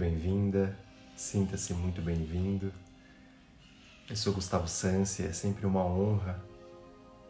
[0.00, 0.74] bem-vinda,
[1.14, 2.72] sinta-se muito bem-vindo.
[4.08, 6.42] Eu sou Gustavo Sansi, é sempre uma honra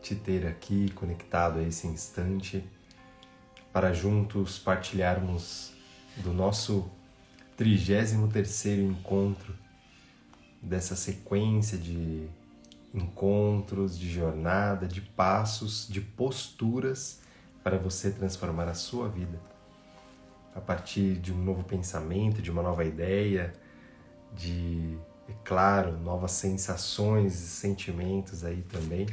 [0.01, 2.65] te ter aqui conectado a esse instante
[3.73, 5.73] para juntos partilharmos
[6.19, 6.89] do nosso
[7.57, 9.53] 33 encontro
[10.63, 12.29] dessa sequência de
[12.95, 17.21] encontros, de jornada, de passos, de posturas
[17.65, 19.50] para você transformar a sua vida
[20.55, 23.53] a partir de um novo pensamento, de uma nova ideia,
[24.35, 29.07] de, é claro, novas sensações e sentimentos aí também.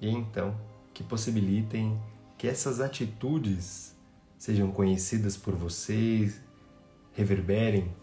[0.00, 0.54] E então,
[0.92, 2.00] que possibilitem
[2.36, 3.94] que essas atitudes
[4.38, 6.40] sejam conhecidas por vocês,
[7.14, 7.94] reverberem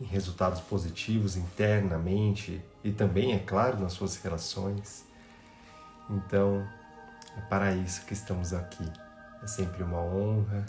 [0.00, 5.04] em resultados positivos internamente e também, é claro, nas suas relações.
[6.10, 6.66] Então,
[7.36, 8.84] é para isso que estamos aqui.
[9.42, 10.66] É sempre uma honra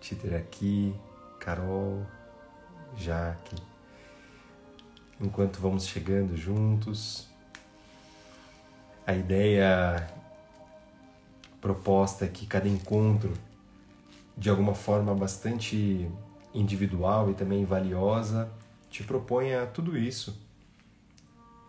[0.00, 0.94] te ter aqui,
[1.38, 2.06] Carol,
[2.96, 3.56] Jaque.
[5.20, 7.28] Enquanto vamos chegando juntos,
[9.06, 10.06] a ideia
[11.60, 13.32] proposta é que cada encontro,
[14.36, 16.10] de alguma forma bastante
[16.52, 18.50] individual e também valiosa,
[18.90, 20.40] te proponha tudo isso,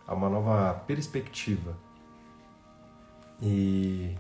[0.06, 1.78] a uma nova perspectiva.
[3.42, 4.18] E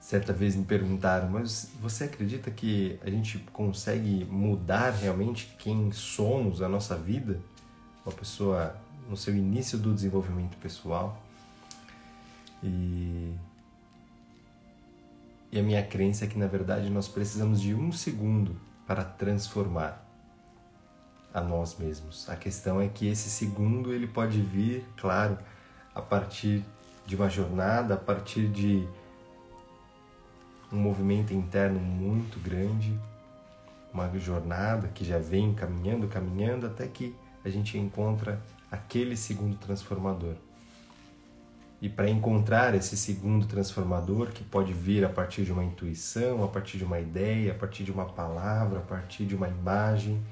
[0.00, 6.62] certa vez me perguntaram, mas você acredita que a gente consegue mudar realmente quem somos,
[6.62, 7.38] a nossa vida?
[8.04, 8.74] Uma pessoa
[9.08, 11.22] no seu início do desenvolvimento pessoal.
[12.62, 13.34] E,
[15.52, 18.56] e a minha crença é que, na verdade, nós precisamos de um segundo
[18.86, 20.06] para transformar
[21.32, 22.28] a nós mesmos.
[22.28, 25.38] A questão é que esse segundo ele pode vir, claro,
[25.94, 26.64] a partir
[27.06, 28.88] de uma jornada, a partir de
[30.72, 32.98] um movimento interno muito grande,
[33.92, 37.14] uma jornada que já vem caminhando, caminhando até que
[37.44, 40.34] a gente encontra aquele segundo transformador.
[41.82, 46.48] E para encontrar esse segundo transformador, que pode vir a partir de uma intuição, a
[46.48, 50.22] partir de uma ideia, a partir de uma palavra, a partir de uma imagem,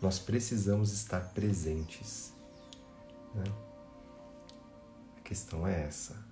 [0.00, 2.32] nós precisamos estar presentes.
[3.34, 3.44] Né?
[5.18, 6.27] A questão é essa.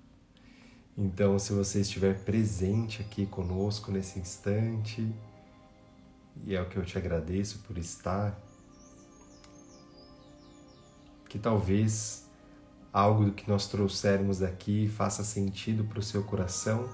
[0.99, 5.15] Então, se você estiver presente aqui conosco nesse instante,
[6.45, 8.39] e é o que eu te agradeço por estar,
[11.29, 12.27] que talvez
[12.91, 16.89] algo do que nós trouxermos daqui faça sentido para o seu coração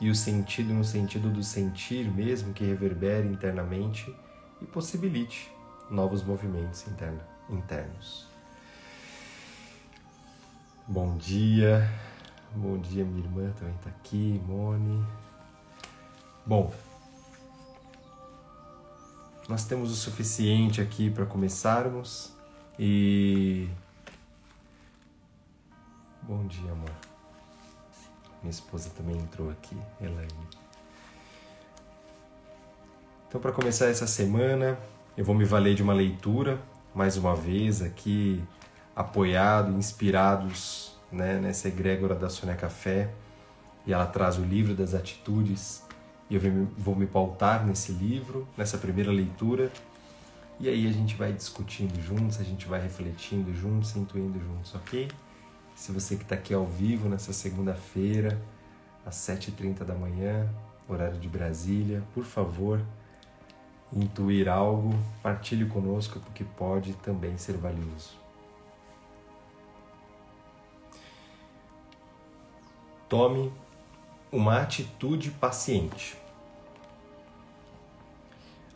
[0.00, 4.14] e o sentido no sentido do sentir mesmo que reverbere internamente
[4.62, 5.52] e possibilite
[5.90, 6.86] novos movimentos
[7.50, 8.26] internos.
[10.88, 11.90] Bom dia,
[12.56, 15.04] bom dia, minha irmã também está aqui, Mone.
[16.46, 16.72] Bom,
[19.48, 22.32] nós temos o suficiente aqui para começarmos
[22.78, 23.68] e
[26.22, 26.90] Bom dia, amor.
[28.42, 30.32] Minha esposa também entrou aqui, Elaine.
[33.28, 34.78] Então, para começar essa semana,
[35.18, 36.58] eu vou me valer de uma leitura,
[36.94, 38.42] mais uma vez aqui,
[38.96, 43.10] apoiado, inspirados né, nessa egrégora da Sônia Café.
[43.86, 45.82] E ela traz o livro das atitudes.
[46.28, 46.40] E eu
[46.76, 49.70] vou me pautar nesse livro, nessa primeira leitura.
[50.58, 55.08] E aí a gente vai discutindo juntos, a gente vai refletindo juntos, intuindo juntos, ok?
[55.74, 58.40] Se você que está aqui ao vivo nessa segunda-feira,
[59.04, 60.48] às 7h30 da manhã,
[60.88, 62.80] horário de Brasília, por favor,
[63.92, 68.23] intuir algo, partilhe conosco porque pode também ser valioso.
[73.16, 73.52] Tome
[74.32, 76.16] uma atitude paciente.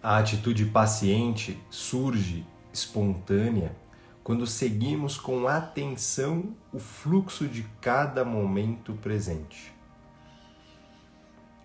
[0.00, 3.74] A atitude paciente surge espontânea
[4.22, 9.74] quando seguimos com atenção o fluxo de cada momento presente.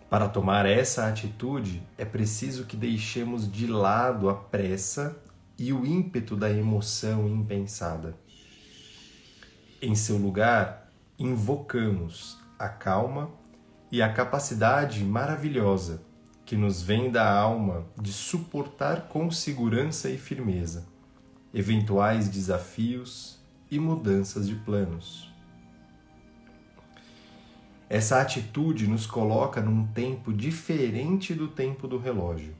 [0.09, 5.15] Para tomar essa atitude, é preciso que deixemos de lado a pressa
[5.59, 8.17] e o ímpeto da emoção impensada.
[9.79, 13.29] Em seu lugar, invocamos a calma
[13.91, 16.01] e a capacidade maravilhosa
[16.45, 20.85] que nos vem da alma de suportar com segurança e firmeza
[21.53, 23.39] eventuais desafios
[23.69, 25.31] e mudanças de planos.
[27.87, 32.55] Essa atitude nos coloca num tempo diferente do tempo do relógio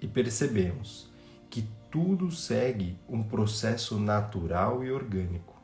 [0.00, 1.08] e percebemos
[1.48, 5.55] que tudo segue um processo natural e orgânico.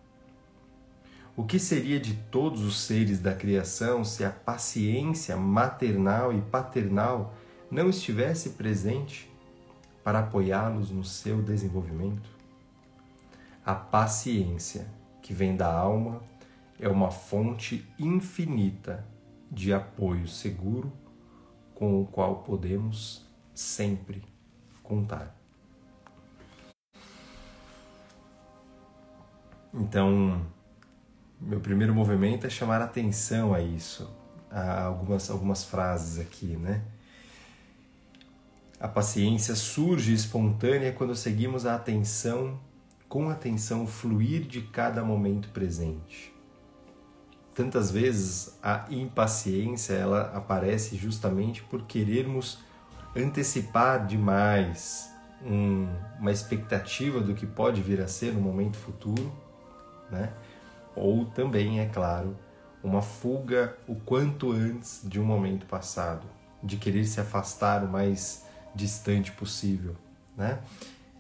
[1.35, 7.33] O que seria de todos os seres da criação se a paciência maternal e paternal
[7.71, 9.33] não estivesse presente
[10.05, 12.29] para apoiá-los no seu desenvolvimento?
[13.65, 14.87] A paciência
[15.23, 16.21] que vem da alma
[16.79, 19.03] é uma fonte infinita
[19.51, 20.93] de apoio seguro
[21.75, 24.23] com o qual podemos sempre
[24.83, 25.35] contar.
[29.73, 30.45] Então,
[31.43, 34.09] meu primeiro movimento é chamar atenção a isso,
[34.51, 36.83] a algumas, algumas frases aqui, né?
[38.79, 42.59] A paciência surge espontânea quando seguimos a atenção,
[43.09, 46.33] com atenção fluir de cada momento presente.
[47.55, 52.59] Tantas vezes a impaciência ela aparece justamente por querermos
[53.15, 55.11] antecipar demais
[55.45, 55.87] um,
[56.19, 59.31] uma expectativa do que pode vir a ser no momento futuro,
[60.11, 60.33] né?
[60.95, 62.37] Ou também, é claro,
[62.83, 66.27] uma fuga o quanto antes de um momento passado,
[66.63, 69.97] de querer se afastar o mais distante possível,
[70.37, 70.61] né?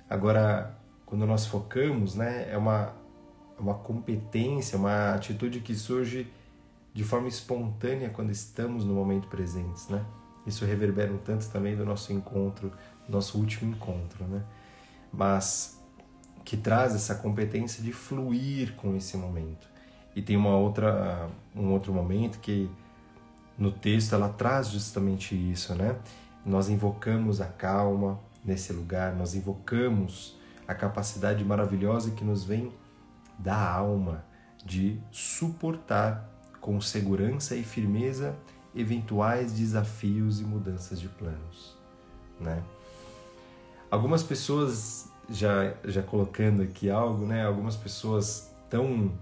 [0.08, 0.76] Agora,
[1.06, 2.94] quando nós focamos, né, é uma
[3.58, 6.26] uma competência, uma atitude que surge
[6.92, 10.04] de forma espontânea quando estamos no momento presente, né?
[10.46, 12.72] Isso reverbera um tanto também do nosso encontro,
[13.08, 14.42] nosso último encontro, né?
[15.12, 15.81] Mas
[16.44, 19.68] que traz essa competência de fluir com esse momento.
[20.14, 22.70] E tem uma outra um outro momento que
[23.58, 25.96] no texto ela traz justamente isso, né?
[26.44, 30.36] nós invocamos a calma nesse lugar, nós invocamos
[30.66, 32.72] a capacidade maravilhosa que nos vem
[33.38, 34.24] da alma
[34.64, 36.28] de suportar
[36.60, 38.36] com segurança e firmeza
[38.74, 41.76] eventuais desafios e mudanças de planos,
[42.40, 42.62] né?
[43.90, 47.44] Algumas pessoas já já colocando aqui algo, né?
[47.44, 49.12] Algumas pessoas tão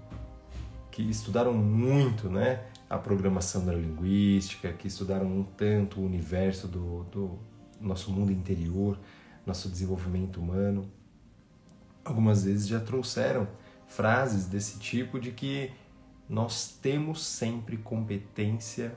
[0.90, 2.60] que estudaram muito, né?
[2.90, 7.38] a programação neurolinguística, que estudaram um tanto o universo do, do
[7.80, 8.98] nosso mundo interior,
[9.46, 10.90] nosso desenvolvimento humano,
[12.04, 13.46] algumas vezes já trouxeram
[13.86, 15.70] frases desse tipo de que
[16.28, 18.92] nós temos sempre competência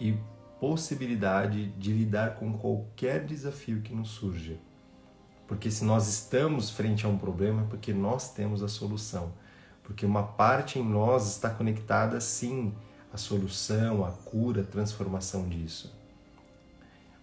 [0.00, 0.16] e
[0.58, 4.56] possibilidade de lidar com qualquer desafio que nos surja.
[5.50, 9.32] Porque se nós estamos frente a um problema, é porque nós temos a solução.
[9.82, 12.72] Porque uma parte em nós está conectada sim
[13.12, 15.92] a solução, a cura, a transformação disso.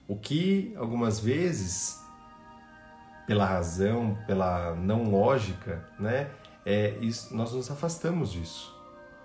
[0.10, 2.02] O que algumas vezes,
[3.26, 6.30] pela razão, pela não lógica, né,
[6.66, 8.76] é isso, nós nos afastamos disso.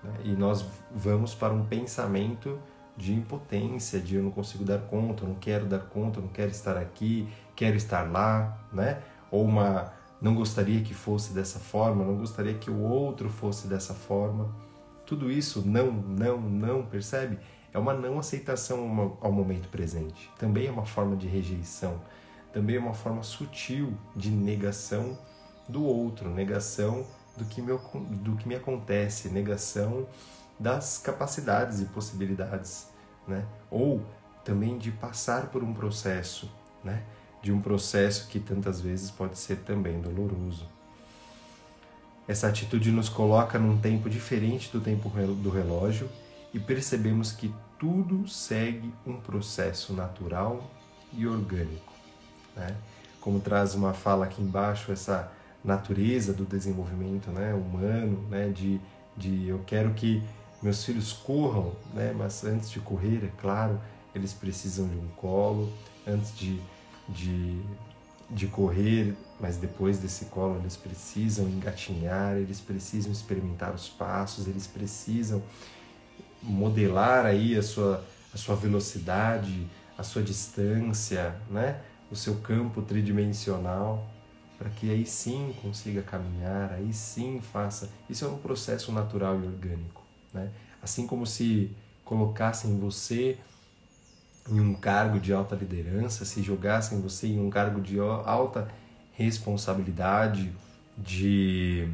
[0.01, 0.65] Né, e nós
[0.95, 2.57] vamos para um pensamento
[2.97, 6.31] de impotência, de eu não consigo dar conta, eu não quero dar conta, eu não
[6.31, 9.03] quero estar aqui, quero estar lá, né?
[9.31, 13.93] Ou uma não gostaria que fosse dessa forma, não gostaria que o outro fosse dessa
[13.93, 14.55] forma.
[15.05, 17.39] Tudo isso, não, não, não, percebe?
[17.73, 20.31] É uma não aceitação ao momento presente.
[20.39, 22.01] Também é uma forma de rejeição.
[22.53, 25.19] Também é uma forma sutil de negação
[25.69, 27.05] do outro, negação
[27.37, 27.73] do que me,
[28.23, 30.07] do que me acontece, negação
[30.63, 32.89] das capacidades e possibilidades,
[33.27, 33.45] né?
[33.71, 34.01] Ou
[34.45, 36.49] também de passar por um processo,
[36.85, 37.03] né?
[37.43, 40.67] De um processo que tantas vezes pode ser também doloroso.
[42.29, 46.09] Essa atitude nos coloca num tempo diferente do tempo do relógio
[46.55, 50.71] e percebemos que tudo segue um processo natural
[51.13, 51.93] e orgânico.
[52.55, 52.77] Né?
[53.21, 55.33] Como traz uma fala aqui embaixo, essa
[55.65, 58.81] natureza do desenvolvimento né, humano, né, de,
[59.17, 60.23] de eu quero que
[60.63, 63.81] meus filhos corram, né, mas antes de correr, é claro,
[64.15, 65.73] eles precisam de um colo,
[66.07, 66.61] antes de,
[67.09, 67.61] de
[68.33, 74.67] de correr, mas depois desse colo eles precisam engatinhar, eles precisam experimentar os passos, eles
[74.67, 75.43] precisam
[76.43, 79.67] modelar aí a sua, a sua velocidade,
[79.99, 81.81] a sua distância, né?
[82.11, 84.09] o seu campo tridimensional,
[84.59, 87.91] para que aí sim consiga caminhar, aí sim faça.
[88.09, 90.02] Isso é um processo natural e orgânico.
[90.33, 90.51] Né?
[90.83, 91.71] Assim como se
[92.05, 93.39] colocassem você
[94.49, 98.69] em um cargo de alta liderança, se jogassem você em um cargo de alta
[99.13, 100.53] responsabilidade,
[100.99, 101.89] de,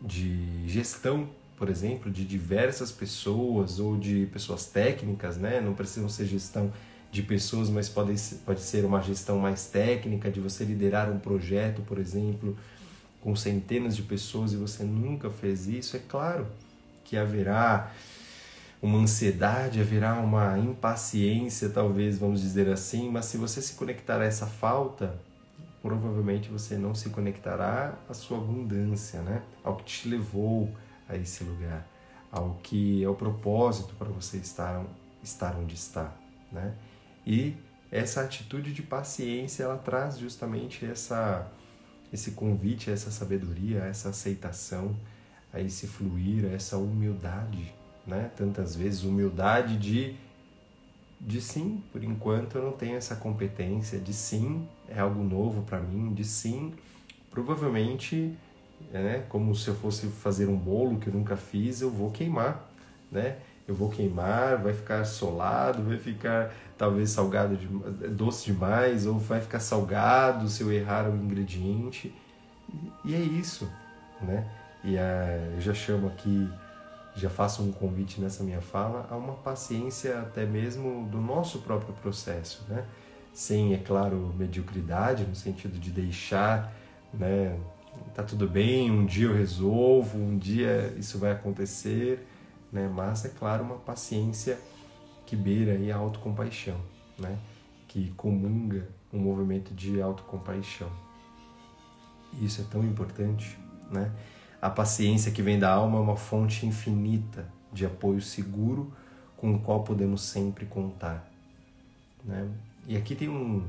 [0.00, 5.60] de gestão, por exemplo, de diversas pessoas ou de pessoas técnicas, né?
[5.60, 6.72] Não precisam ser gestão
[7.10, 8.14] de pessoas, mas pode,
[8.46, 12.56] pode ser uma gestão mais técnica, de você liderar um projeto, por exemplo,
[13.20, 16.46] com centenas de pessoas e você nunca fez isso, é claro
[17.08, 17.90] que haverá
[18.82, 24.24] uma ansiedade, haverá uma impaciência, talvez, vamos dizer assim, mas se você se conectar a
[24.24, 25.18] essa falta,
[25.82, 29.42] provavelmente você não se conectará à sua abundância, né?
[29.64, 30.70] Ao que te levou
[31.08, 31.88] a esse lugar,
[32.30, 34.84] ao que é o propósito para você estar
[35.22, 36.12] estar onde está,
[36.52, 36.74] né?
[37.26, 37.56] E
[37.90, 41.50] essa atitude de paciência ela traz justamente essa
[42.12, 44.94] esse convite essa sabedoria, essa aceitação,
[45.52, 47.72] a esse fluir, a essa humildade,
[48.06, 48.30] né?
[48.36, 50.16] Tantas vezes humildade de
[51.20, 55.80] de sim, por enquanto eu não tenho essa competência, de sim, é algo novo para
[55.80, 56.72] mim, de sim,
[57.30, 58.36] provavelmente,
[58.92, 62.70] né, como se eu fosse fazer um bolo que eu nunca fiz, eu vou queimar,
[63.10, 63.38] né?
[63.66, 67.66] Eu vou queimar, vai ficar solado, vai ficar talvez salgado, de,
[68.08, 72.14] doce demais, ou vai ficar salgado se eu errar o ingrediente.
[73.04, 73.70] E é isso,
[74.22, 74.46] né?
[74.84, 76.48] E a, eu já chamo aqui,
[77.16, 81.94] já faço um convite nessa minha fala a uma paciência até mesmo do nosso próprio
[81.94, 82.84] processo, né?
[83.32, 86.72] Sem, é claro, mediocridade, no sentido de deixar,
[87.12, 87.58] né?
[88.14, 92.26] Tá tudo bem, um dia eu resolvo, um dia isso vai acontecer,
[92.72, 92.90] né?
[92.92, 94.58] Mas, é claro, uma paciência
[95.26, 96.80] que beira aí a autocompaixão,
[97.18, 97.38] né?
[97.88, 100.90] que comunga um movimento de autocompaixão.
[102.40, 103.58] Isso é tão importante,
[103.90, 104.12] né?
[104.60, 108.92] A paciência que vem da alma é uma fonte infinita de apoio seguro
[109.36, 111.30] com o qual podemos sempre contar,
[112.24, 112.48] né?
[112.86, 113.64] E aqui tem um,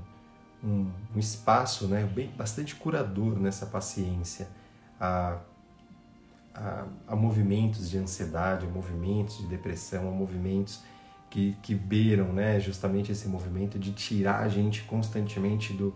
[0.64, 4.48] um, um espaço, né, bem, bastante curador nessa paciência,
[5.00, 5.38] a,
[7.08, 10.82] a, movimentos de ansiedade, a movimentos de depressão, a movimentos
[11.30, 15.94] que, que beiram né, justamente esse movimento de tirar a gente constantemente do,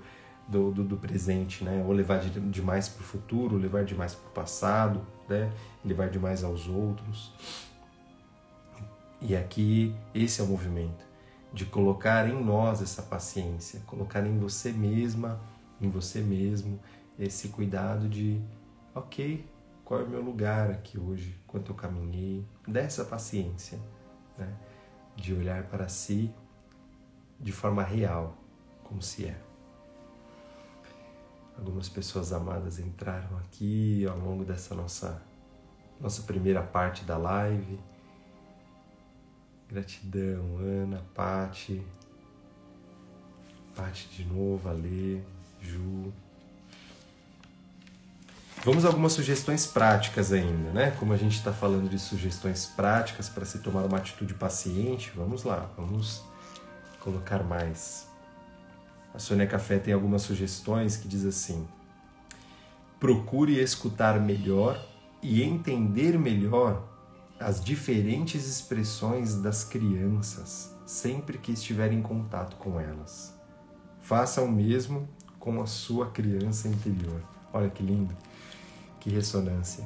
[0.47, 1.83] do, do, do presente, né?
[1.85, 5.51] ou levar de, demais para o futuro, levar demais para o passado, né?
[5.83, 7.33] levar demais aos outros.
[9.21, 11.05] E aqui esse é o movimento
[11.53, 15.39] de colocar em nós essa paciência, colocar em você mesma,
[15.79, 16.79] em você mesmo,
[17.17, 18.41] esse cuidado de,
[18.93, 19.45] ok,
[19.85, 23.79] qual é o meu lugar aqui hoje, quanto eu caminhei, dessa paciência,
[24.37, 24.51] né?
[25.15, 26.33] de olhar para si
[27.39, 28.35] de forma real,
[28.83, 29.52] como se é.
[31.57, 35.21] Algumas pessoas amadas entraram aqui ao longo dessa nossa
[35.99, 37.79] nossa primeira parte da live.
[39.69, 41.81] Gratidão, Ana, Pati,
[43.75, 45.21] Pati de novo, Alê,
[45.61, 46.13] Ju.
[48.63, 50.91] Vamos a algumas sugestões práticas ainda, né?
[50.91, 55.43] Como a gente está falando de sugestões práticas para se tomar uma atitude paciente, vamos
[55.43, 56.23] lá, vamos
[56.99, 58.07] colocar mais.
[59.13, 61.67] A Sônia Café tem algumas sugestões que diz assim:
[62.99, 64.83] procure escutar melhor
[65.21, 66.89] e entender melhor
[67.39, 73.33] as diferentes expressões das crianças sempre que estiver em contato com elas.
[74.01, 75.07] Faça o mesmo
[75.39, 77.21] com a sua criança interior.
[77.51, 78.15] Olha que lindo.
[78.99, 79.85] Que ressonância,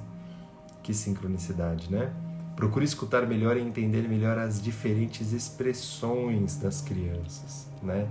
[0.83, 2.13] que sincronicidade, né?
[2.55, 8.07] Procure escutar melhor e entender melhor as diferentes expressões das crianças, né?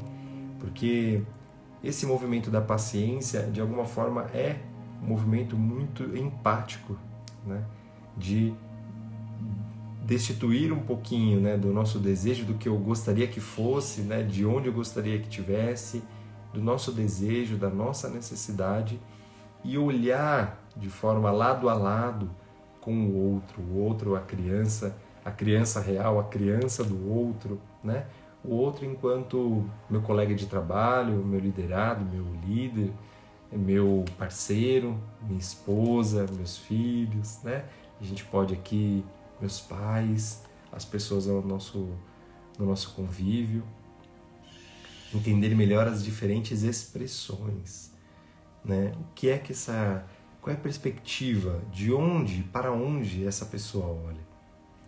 [0.59, 1.23] Porque
[1.83, 4.57] esse movimento da paciência, de alguma forma, é
[5.03, 6.97] um movimento muito empático,
[7.45, 7.63] né?
[8.17, 8.55] De
[10.05, 14.47] destituir um pouquinho, né, do nosso desejo do que eu gostaria que fosse, né, de
[14.47, 16.01] onde eu gostaria que tivesse,
[16.55, 19.01] do nosso desejo, da nossa necessidade
[19.65, 22.31] e olhar de forma lado a lado
[22.81, 28.07] com o outro, o outro, a criança, a criança real, a criança do outro, né?
[28.47, 32.93] O outro enquanto meu colega de trabalho, meu liderado, meu líder,
[33.53, 37.65] meu parceiro, minha esposa, meus filhos, né?
[38.01, 39.05] A gente pode aqui,
[39.41, 41.89] meus pais, as pessoas no nosso,
[42.59, 43.65] no nosso convívio,
[45.15, 47.91] entender melhor as diferentes expressões,
[48.65, 48.93] né?
[49.01, 50.05] O que é que essa
[50.47, 54.21] qual é a perspectiva de onde, para onde essa pessoa olha.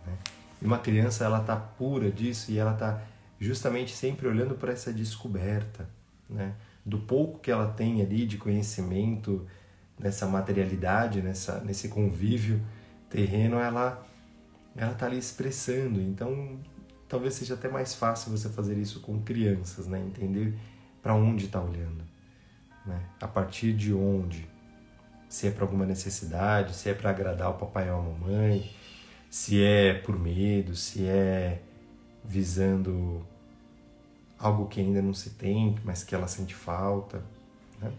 [0.07, 0.13] Né?
[0.61, 3.01] E uma criança ela está pura disso e ela está
[3.39, 5.89] justamente sempre olhando para essa descoberta,
[6.29, 6.53] né?
[6.85, 9.45] do pouco que ela tem ali de conhecimento
[9.97, 12.61] nessa materialidade, nessa, nesse convívio
[13.09, 14.05] terreno, ela
[14.75, 15.99] ela está ali expressando.
[15.99, 16.59] Então,
[17.07, 19.99] talvez seja até mais fácil você fazer isso com crianças, né?
[19.99, 20.57] Entender
[21.01, 22.03] para onde está olhando,
[22.85, 23.01] né?
[23.19, 24.47] A partir de onde
[25.27, 28.71] se é para alguma necessidade, se é para agradar o papai ou a mamãe,
[29.29, 31.61] se é por medo, se é
[32.23, 33.25] visando
[34.37, 37.23] algo que ainda não se tem, mas que ela sente falta.
[37.81, 37.91] Né?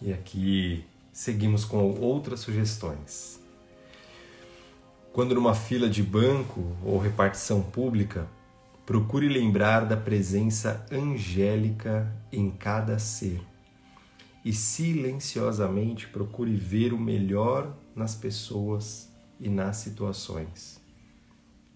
[0.00, 3.40] E aqui seguimos com outras sugestões.
[5.12, 8.28] Quando numa fila de banco ou repartição pública,
[8.84, 13.40] procure lembrar da presença angélica em cada ser
[14.44, 20.75] e silenciosamente procure ver o melhor nas pessoas e nas situações.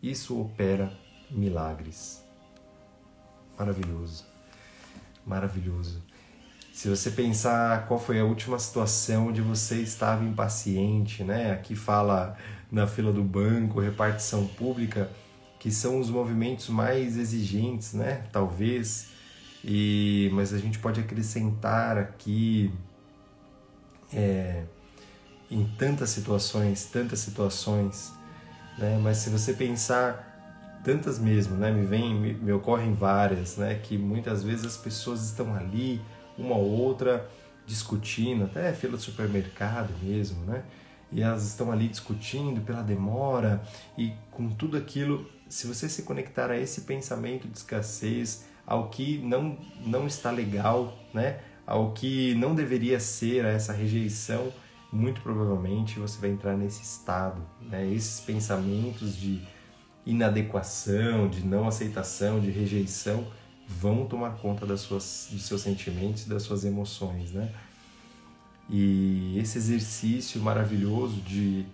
[0.03, 0.93] Isso opera
[1.31, 2.25] milagres.
[3.59, 4.25] Maravilhoso.
[5.27, 6.03] Maravilhoso.
[6.73, 11.53] Se você pensar qual foi a última situação onde você estava impaciente, né?
[11.53, 12.37] Aqui fala
[12.73, 15.11] na fila do banco, repartição pública,
[15.59, 18.25] que são os movimentos mais exigentes, né?
[18.33, 19.09] Talvez.
[19.63, 22.73] E mas a gente pode acrescentar aqui
[24.11, 24.65] é,
[25.51, 28.13] em tantas situações, tantas situações,
[28.81, 28.99] né?
[29.01, 30.27] Mas se você pensar
[30.83, 31.71] tantas mesmo, né?
[31.71, 33.75] Me vem, me, me ocorrem várias, né?
[33.75, 36.01] Que muitas vezes as pessoas estão ali,
[36.37, 37.29] uma ou outra,
[37.67, 40.65] discutindo, até fila do supermercado mesmo, né?
[41.13, 43.63] E elas estão ali discutindo pela demora
[43.99, 49.19] e com tudo aquilo, se você se conectar a esse pensamento de escassez, ao que
[49.19, 51.41] não não está legal, né?
[51.67, 54.53] Ao que não deveria ser, a essa rejeição,
[54.93, 57.89] muito provavelmente você vai entrar nesse estado, né?
[57.93, 59.41] Esses pensamentos de
[60.05, 63.27] inadequação, de não aceitação, de rejeição
[63.69, 67.53] vão tomar conta das suas, dos seus sentimentos das suas emoções, né?
[68.69, 71.67] E esse exercício maravilhoso de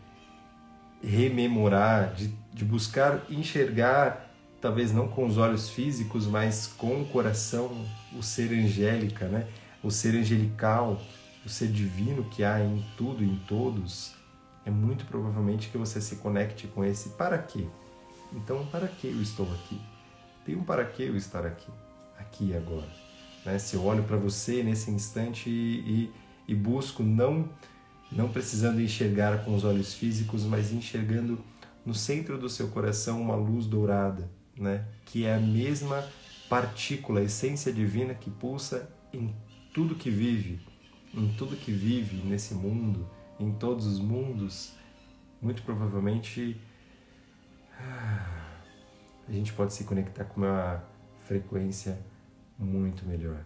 [1.02, 4.30] rememorar, de, de buscar enxergar,
[4.60, 7.84] talvez não com os olhos físicos, mas com o coração,
[8.16, 9.46] o ser angélica, né?
[9.82, 11.00] O ser angelical,
[11.46, 14.14] o ser divino que há em tudo, em todos,
[14.64, 17.64] é muito provavelmente que você se conecte com esse para quê?
[18.32, 19.80] Então, para que eu estou aqui?
[20.44, 21.70] Tem um para que eu estar aqui,
[22.18, 22.88] aqui e agora.
[23.44, 23.60] Né?
[23.60, 26.10] Se eu olho para você nesse instante e,
[26.48, 27.48] e, e busco não
[28.10, 31.40] não precisando enxergar com os olhos físicos, mas enxergando
[31.84, 34.84] no centro do seu coração uma luz dourada, né?
[35.04, 36.04] que é a mesma
[36.48, 39.34] partícula, a essência divina que pulsa em
[39.74, 40.60] tudo que vive,
[41.16, 43.08] em tudo que vive nesse mundo,
[43.40, 44.74] em todos os mundos,
[45.40, 46.60] muito provavelmente
[49.28, 50.82] a gente pode se conectar com uma
[51.22, 51.98] frequência
[52.58, 53.38] muito melhor.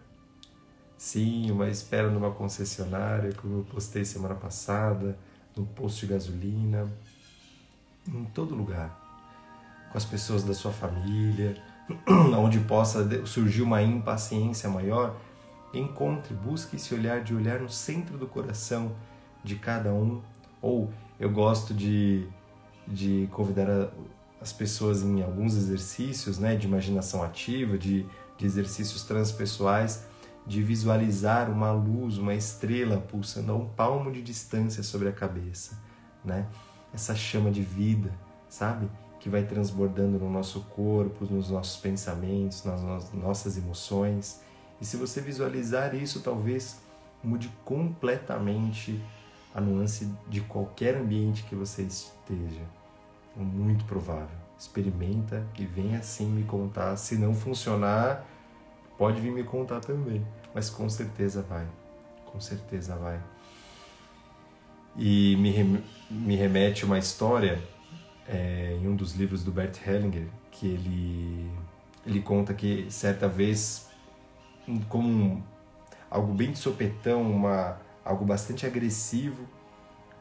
[0.96, 5.18] Sim, uma espera numa concessionária, como eu postei semana passada,
[5.56, 6.90] no posto de gasolina,
[8.06, 11.56] em todo lugar, com as pessoas da sua família,
[12.38, 15.16] onde possa surgir uma impaciência maior,
[15.72, 18.92] encontre, busque esse olhar de olhar no centro do coração
[19.44, 20.20] de cada um.
[20.60, 22.26] Ou eu gosto de,
[22.86, 23.92] de convidar
[24.40, 28.06] as pessoas em alguns exercícios né, de imaginação ativa, de,
[28.38, 30.04] de exercícios transpessoais,
[30.46, 35.78] de visualizar uma luz, uma estrela pulsando a um palmo de distância sobre a cabeça,
[36.24, 36.46] né?
[36.92, 38.12] Essa chama de vida,
[38.48, 38.90] sabe?
[39.20, 44.40] Que vai transbordando no nosso corpo, nos nossos pensamentos, nas nossas emoções.
[44.80, 46.80] E se você visualizar isso, talvez
[47.22, 49.00] mude completamente
[49.54, 52.62] a nuance de qualquer ambiente que você esteja.
[53.36, 54.38] É muito provável.
[54.58, 56.96] Experimenta e vem assim me contar.
[56.96, 58.26] Se não funcionar,
[58.96, 61.66] pode vir me contar também, mas com certeza vai,
[62.26, 63.20] com certeza vai.
[64.96, 67.60] E me, me remete uma história
[68.28, 71.50] é, em um dos livros do Bert Hellinger, que ele,
[72.06, 73.88] ele conta que certa vez,
[74.88, 75.42] como
[76.10, 79.46] algo bem de sopetão, uma, algo bastante agressivo,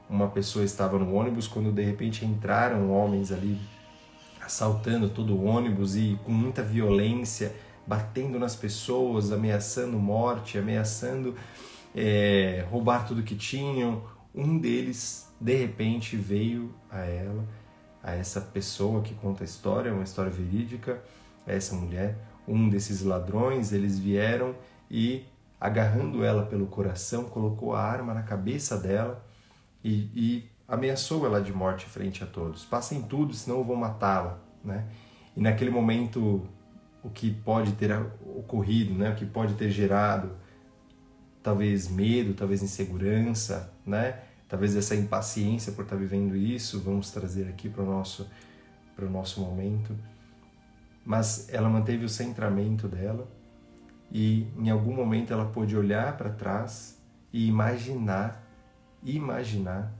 [0.09, 3.59] uma pessoa estava no ônibus quando de repente entraram homens ali
[4.43, 11.35] assaltando todo o ônibus e com muita violência batendo nas pessoas, ameaçando morte, ameaçando
[11.95, 14.03] é, roubar tudo que tinham.
[14.33, 17.43] Um deles, de repente, veio a ela,
[18.03, 21.01] a essa pessoa que conta a história, uma história verídica,
[21.47, 22.15] a essa mulher.
[22.49, 24.55] Um desses ladrões, eles vieram
[24.89, 25.23] e,
[25.59, 29.23] agarrando ela pelo coração, colocou a arma na cabeça dela
[29.83, 32.65] e, e ameaçou ela de morte frente a todos.
[32.65, 34.39] Passem tudo, senão vou matá-la.
[34.63, 34.85] Né?
[35.37, 36.47] E naquele momento
[37.03, 37.91] o que pode ter
[38.35, 39.11] ocorrido, né?
[39.11, 40.31] o que pode ter gerado
[41.41, 44.19] talvez medo, talvez insegurança, né?
[44.47, 48.27] talvez essa impaciência por estar vivendo isso, vamos trazer aqui para o nosso,
[48.95, 49.95] para o nosso momento.
[51.09, 53.27] Mas ela manteve o centramento dela
[54.11, 57.01] e em algum momento ela pôde olhar para trás
[57.33, 58.47] e imaginar,
[59.03, 59.91] imaginar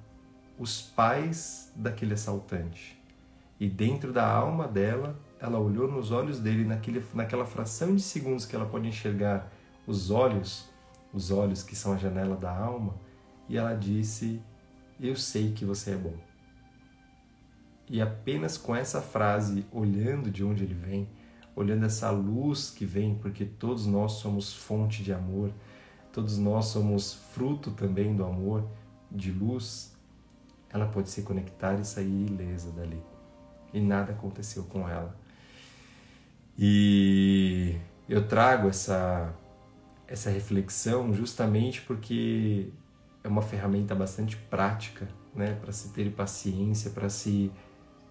[0.56, 2.96] os pais daquele assaltante.
[3.60, 8.46] E dentro da alma dela ela olhou nos olhos dele naquele, naquela fração de segundos
[8.46, 9.52] que ela pode enxergar
[9.88, 10.70] os olhos,
[11.12, 12.94] os olhos que são a janela da alma,
[13.48, 14.40] e ela disse:
[15.02, 16.29] Eu sei que você é bom.
[17.90, 21.10] E apenas com essa frase, olhando de onde ele vem,
[21.56, 25.52] olhando essa luz que vem, porque todos nós somos fonte de amor,
[26.14, 28.66] todos nós somos fruto também do amor,
[29.12, 29.96] de luz,
[30.70, 33.02] ela pode se conectar e sair ilesa dali.
[33.74, 35.18] E nada aconteceu com ela.
[36.58, 37.76] E,
[38.08, 39.34] Eu trago essa,
[40.08, 42.70] essa reflexão justamente porque
[43.24, 47.52] é uma ferramenta bastante prática né, para se ter paciência, para se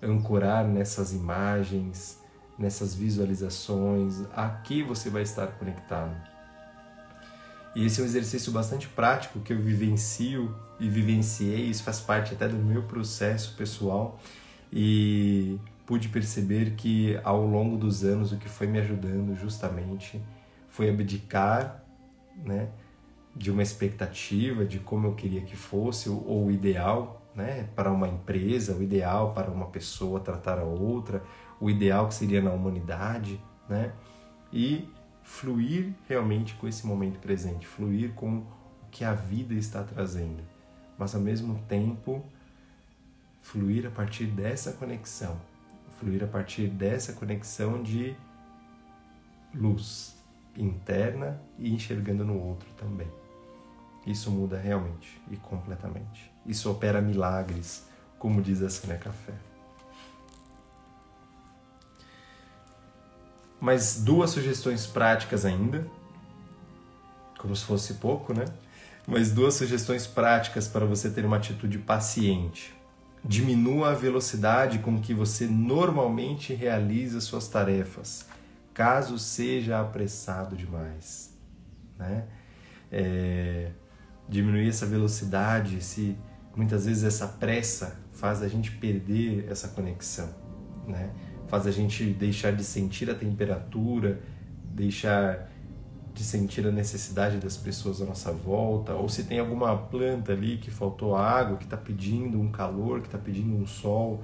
[0.03, 2.21] ancorar nessas imagens,
[2.59, 6.17] nessas visualizações, a que você vai estar conectado.
[7.75, 12.35] E esse é um exercício bastante prático que eu vivencio e vivenciei, isso faz parte
[12.35, 14.19] até do meu processo pessoal
[14.73, 20.21] e pude perceber que ao longo dos anos o que foi me ajudando justamente
[20.69, 21.83] foi abdicar,
[22.45, 22.69] né,
[23.35, 28.09] de uma expectativa de como eu queria que fosse ou o ideal, né, para uma
[28.09, 31.23] empresa, o ideal para uma pessoa tratar a outra,
[31.61, 33.93] o ideal que seria na humanidade, né?
[34.53, 34.89] E
[35.23, 38.47] fluir realmente com esse momento presente, fluir com o
[38.91, 40.43] que a vida está trazendo,
[40.97, 42.25] mas ao mesmo tempo
[43.43, 45.39] fluir a partir dessa conexão,
[45.99, 48.17] fluir a partir dessa conexão de
[49.55, 50.17] luz
[50.57, 53.09] interna e enxergando no outro também.
[54.07, 56.33] Isso muda realmente e completamente.
[56.49, 57.85] Isso opera milagres,
[58.19, 59.35] como diz a Sânia Café.
[63.61, 65.87] Mais duas sugestões práticas ainda,
[67.39, 68.47] como se fosse pouco, né?
[69.07, 72.75] Mas duas sugestões práticas para você ter uma atitude paciente.
[73.23, 78.27] Diminua a velocidade com que você normalmente realiza suas tarefas,
[78.73, 81.37] caso seja apressado demais.
[81.99, 82.25] Né?
[82.93, 83.73] É,
[84.29, 86.17] diminuir essa velocidade, se
[86.57, 90.29] muitas vezes essa pressa faz a gente perder essa conexão.
[90.87, 91.11] Né?
[91.49, 94.21] faz a gente deixar de sentir a temperatura,
[94.65, 95.49] deixar
[96.15, 100.59] de sentir a necessidade das pessoas à nossa volta, ou se tem alguma planta ali
[100.59, 104.23] que faltou água, que está pedindo um calor, que está pedindo um sol.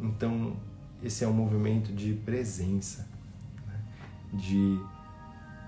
[0.00, 0.54] Então,
[1.02, 3.08] esse é um movimento de presença,
[3.66, 3.80] né?
[4.32, 4.78] de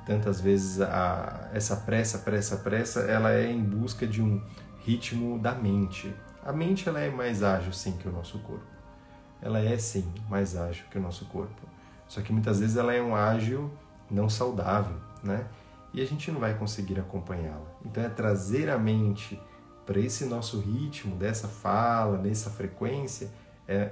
[0.07, 4.41] tantas vezes a, essa pressa, pressa, pressa, ela é em busca de um
[4.89, 6.15] ritmo da mente.
[6.45, 8.79] A mente ela é mais ágil sim que o nosso corpo
[9.41, 11.63] ela é sim mais ágil que o nosso corpo.
[12.07, 13.71] Só que muitas vezes ela é um ágil
[14.11, 15.47] não saudável, né?
[15.93, 17.67] E a gente não vai conseguir acompanhá-la.
[17.85, 19.41] Então é trazer a mente
[19.87, 23.31] para esse nosso ritmo, dessa fala, nessa frequência,
[23.67, 23.91] é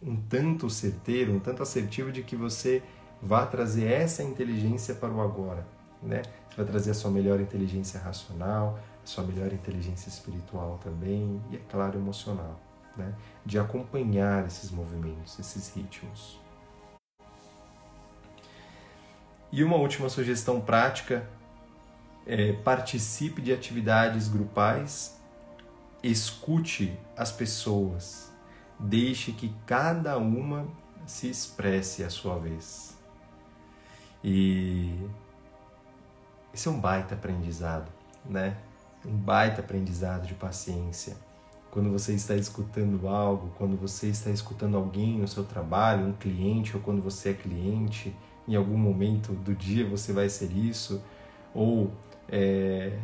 [0.00, 2.82] um tanto certeiro, um tanto assertivo de que você
[3.20, 5.66] vá trazer essa inteligência para o agora,
[6.02, 6.22] né?
[6.48, 11.60] Você vai trazer a sua melhor inteligência racional, sua melhor inteligência espiritual também e, é
[11.68, 12.60] claro, emocional
[12.96, 16.40] né, de acompanhar esses movimentos, esses ritmos.
[19.50, 21.28] E uma última sugestão prática
[22.26, 25.20] é participe de atividades grupais,
[26.02, 28.32] escute as pessoas,
[28.78, 30.66] deixe que cada uma
[31.06, 32.96] se expresse à sua vez.
[34.24, 34.96] E
[36.54, 37.90] esse é um baita aprendizado,
[38.24, 38.56] né?
[39.04, 41.16] Um baita aprendizado de paciência
[41.72, 46.76] quando você está escutando algo, quando você está escutando alguém no seu trabalho, um cliente,
[46.76, 48.14] ou quando você é cliente,
[48.46, 51.02] em algum momento do dia você vai ser isso,
[51.54, 51.90] ou
[52.28, 52.98] é,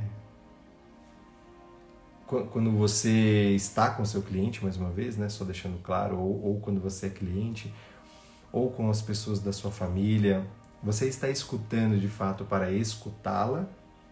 [2.27, 6.61] quando você está com seu cliente, mais uma vez, né, só deixando claro, ou, ou
[6.61, 7.73] quando você é cliente,
[8.53, 10.47] ou com as pessoas da sua família,
[10.83, 13.67] você está escutando de fato para escutá-la,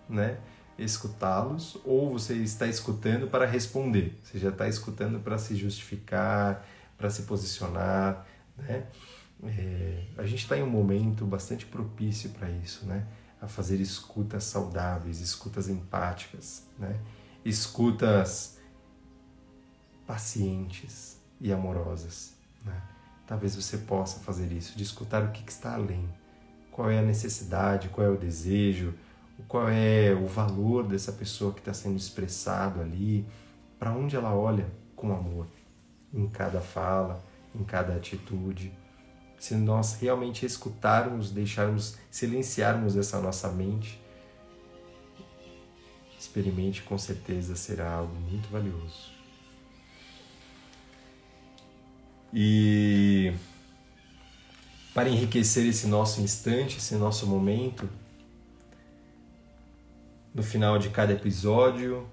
[0.09, 0.39] né?
[0.79, 4.19] Escutá-los ou você está escutando para responder.
[4.23, 8.87] Você já está escutando para se justificar, para se posicionar, né?
[9.45, 13.07] É, a gente está em um momento bastante propício para isso, né?
[13.41, 16.99] A fazer escutas saudáveis, escutas empáticas, né?
[17.45, 18.59] Escutas
[20.07, 22.33] pacientes e amorosas,
[22.65, 22.83] né?
[23.27, 26.09] Talvez você possa fazer isso, de escutar o que está além,
[26.71, 28.95] qual é a necessidade, qual é o desejo,
[29.47, 33.27] qual é o valor dessa pessoa que está sendo expressado ali,
[33.79, 35.47] para onde ela olha com amor,
[36.13, 37.23] em cada fala,
[37.55, 38.73] em cada atitude.
[39.39, 44.01] Se nós realmente escutarmos, deixarmos, silenciarmos essa nossa mente,
[46.19, 49.15] experimente com certeza será algo muito valioso.
[52.33, 53.33] E
[54.93, 57.89] para enriquecer esse nosso instante, esse nosso momento,
[60.37, 62.07] no final de cada episódio,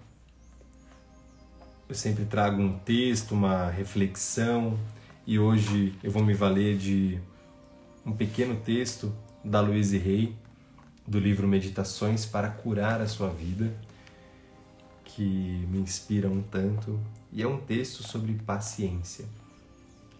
[1.89, 4.79] eu sempre trago um texto, uma reflexão,
[5.27, 7.19] e hoje eu vou me valer de
[8.05, 10.33] um pequeno texto da Louise Hay,
[11.05, 13.75] do livro Meditações para Curar a Sua Vida,
[15.03, 16.97] que me inspira um tanto,
[17.29, 19.25] e é um texto sobre paciência.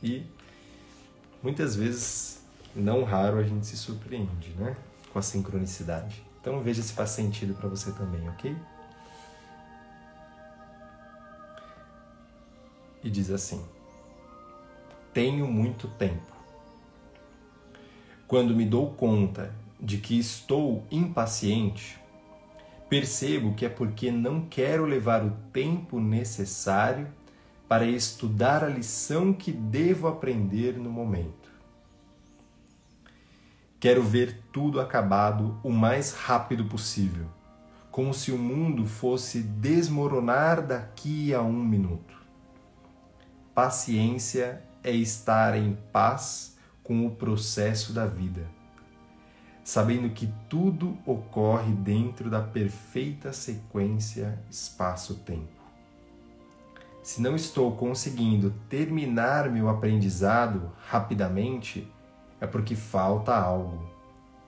[0.04, 0.26] E
[1.42, 2.44] muitas vezes
[2.76, 4.76] não raro a gente se surpreende, né?
[5.14, 6.33] Com a sincronicidade.
[6.44, 8.54] Então veja se faz sentido para você também, ok?
[13.02, 13.64] E diz assim:
[15.14, 16.34] Tenho muito tempo.
[18.28, 21.98] Quando me dou conta de que estou impaciente,
[22.90, 27.08] percebo que é porque não quero levar o tempo necessário
[27.70, 31.43] para estudar a lição que devo aprender no momento.
[33.84, 37.26] Quero ver tudo acabado o mais rápido possível,
[37.92, 42.16] como se o mundo fosse desmoronar daqui a um minuto.
[43.54, 48.48] Paciência é estar em paz com o processo da vida
[49.66, 55.62] sabendo que tudo ocorre dentro da perfeita sequência espaço-tempo.
[57.02, 61.86] Se não estou conseguindo terminar meu aprendizado rapidamente,
[62.44, 63.90] é porque falta algo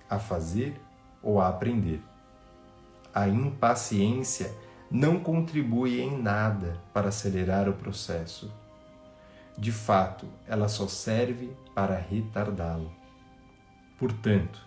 [0.09, 0.75] a fazer
[1.23, 2.01] ou a aprender.
[3.13, 4.53] A impaciência
[4.91, 8.51] não contribui em nada para acelerar o processo.
[9.57, 12.91] De fato, ela só serve para retardá-lo.
[13.97, 14.59] Portanto,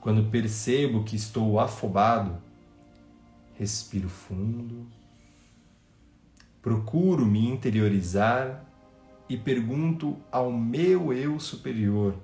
[0.00, 2.40] quando percebo que estou afobado,
[3.58, 4.86] respiro fundo,
[6.62, 8.64] procuro me interiorizar
[9.28, 12.14] e pergunto ao meu eu superior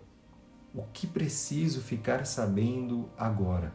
[0.75, 3.73] o que preciso ficar sabendo agora.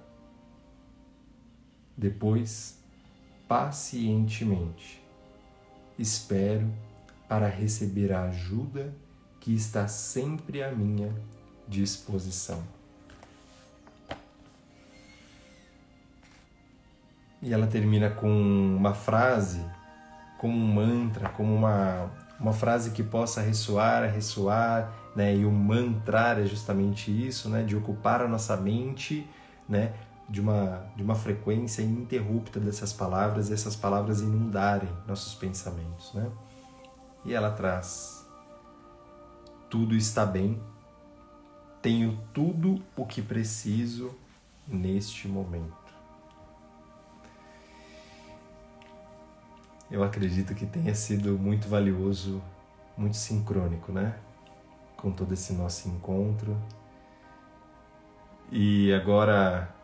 [1.96, 2.80] Depois,
[3.48, 5.04] pacientemente,
[5.98, 6.72] espero
[7.28, 8.94] para receber a ajuda
[9.40, 11.14] que está sempre à minha
[11.68, 12.64] disposição.
[17.42, 19.62] E ela termina com uma frase,
[20.40, 25.36] como um mantra, como uma, uma frase que possa ressoar, ressoar, né?
[25.36, 27.64] E o mantrar é justamente isso, né?
[27.64, 29.28] De ocupar a nossa mente,
[29.68, 29.94] né?
[30.28, 36.30] De uma, de uma frequência ininterrupta dessas palavras e essas palavras inundarem nossos pensamentos, né?
[37.26, 38.26] E ela traz:
[39.70, 40.62] tudo está bem,
[41.82, 44.16] tenho tudo o que preciso
[44.68, 45.84] neste momento.
[49.94, 52.42] eu acredito que tenha sido muito valioso,
[52.98, 54.16] muito sincrônico, né?
[55.04, 56.58] Com todo esse nosso encontro.
[58.52, 59.76] E agora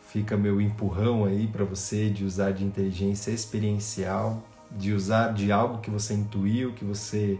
[0.00, 5.78] fica meu empurrão aí para você de usar de inteligência experiencial, de usar de algo
[5.78, 7.38] que você intuiu, que você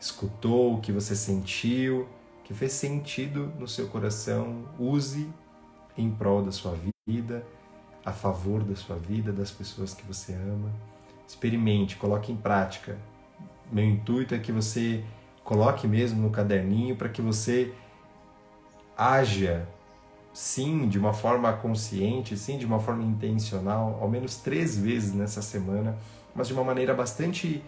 [0.00, 2.08] escutou, que você sentiu,
[2.42, 4.64] que fez sentido no seu coração.
[4.78, 5.30] Use
[5.96, 6.74] em prol da sua
[7.06, 7.46] vida,
[8.04, 10.72] a favor da sua vida, das pessoas que você ama
[11.26, 12.98] experimente, coloque em prática.
[13.70, 15.04] Meu intuito é que você
[15.44, 17.72] coloque mesmo no caderninho para que você
[18.96, 19.66] haja,
[20.32, 25.42] sim, de uma forma consciente, sim, de uma forma intencional, ao menos três vezes nessa
[25.42, 25.98] semana,
[26.34, 27.62] mas de uma maneira bastante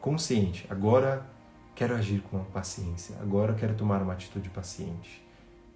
[0.00, 0.66] consciente.
[0.70, 1.26] Agora
[1.74, 5.22] quero agir com paciência, agora quero tomar uma atitude paciente.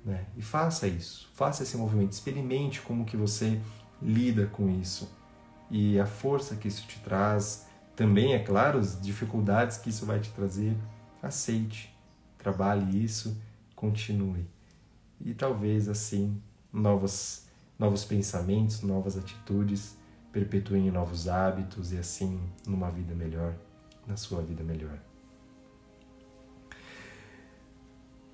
[0.05, 0.25] Né?
[0.37, 3.61] E faça isso, faça esse movimento, experimente como que você
[4.01, 5.11] lida com isso
[5.71, 7.66] e a força que isso te traz,
[7.97, 10.77] também, é claro, as dificuldades que isso vai te trazer,
[11.23, 11.97] aceite,
[12.37, 13.41] trabalhe isso,
[13.75, 14.47] continue.
[15.19, 17.47] E talvez assim novos,
[17.79, 19.97] novos pensamentos, novas atitudes
[20.31, 23.55] perpetuem novos hábitos e assim numa vida melhor,
[24.07, 24.99] na sua vida melhor.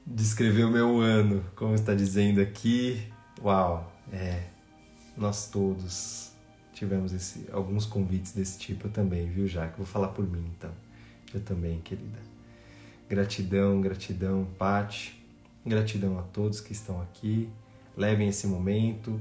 [0.04, 3.08] Descrever o meu ano, como está dizendo aqui,
[3.40, 4.48] uau, é,
[5.16, 6.31] nós todos
[6.82, 9.76] tivemos esse, alguns convites desse tipo também, viu, Jaque?
[9.76, 10.72] Vou falar por mim, então.
[11.32, 12.18] Eu também, querida.
[13.08, 15.24] Gratidão, gratidão, Pati.
[15.64, 17.48] Gratidão a todos que estão aqui.
[17.96, 19.20] Levem esse momento.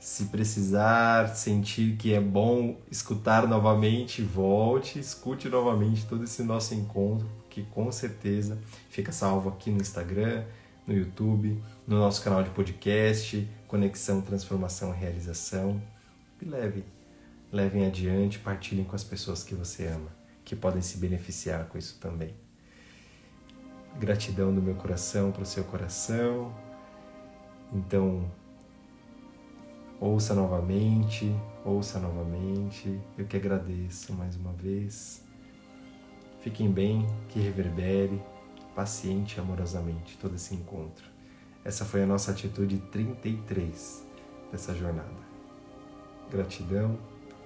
[0.00, 7.28] Se precisar, sentir que é bom escutar novamente, volte, escute novamente todo esse nosso encontro,
[7.50, 10.44] que com certeza fica salvo aqui no Instagram,
[10.86, 15.80] no YouTube, no nosso canal de podcast, Conexão, Transformação e Realização.
[16.40, 16.84] E leve
[17.52, 20.10] levem adiante, partilhem com as pessoas que você ama,
[20.44, 22.34] que podem se beneficiar com isso também.
[24.00, 26.52] Gratidão do meu coração para o seu coração.
[27.70, 28.24] Então,
[30.00, 31.30] ouça novamente,
[31.62, 32.98] ouça novamente.
[33.18, 35.22] Eu que agradeço mais uma vez.
[36.40, 38.20] Fiquem bem, que reverbere
[38.74, 41.04] paciente e amorosamente todo esse encontro.
[41.62, 44.06] Essa foi a nossa atitude 33
[44.50, 45.22] dessa jornada.
[46.30, 46.98] Gratidão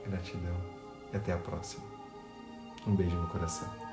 [0.08, 0.56] Gratidão
[1.12, 1.84] e até a próxima.
[2.86, 3.85] Um beijo no coração.